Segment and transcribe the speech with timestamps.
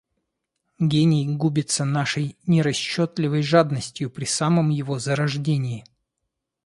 [0.79, 5.85] Гений губится нашей нерасчетливой жадностью при самом его зарождении.